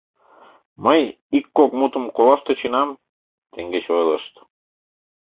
Мый 0.85 1.01
ик-кок 1.37 1.71
мутым 1.79 2.05
колаш 2.15 2.41
тӧченам... 2.45 2.89
теҥгече 3.53 3.91
ойлышт... 3.99 4.33